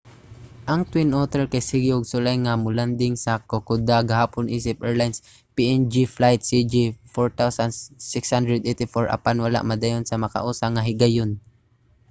[0.71, 5.19] ang twin otter kay sige og sulay nga mo-landing sa kokoda gahapon isip airlines
[5.55, 6.73] png flight cg
[7.13, 11.31] 4684 apan wala madayon sa makausa nga higayon